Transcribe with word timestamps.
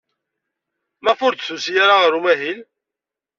Maɣef 1.03 1.19
ur 1.27 1.33
d-tusi 1.35 1.73
ara 1.83 1.95
ɣer 2.01 2.11
umahil? 2.17 2.59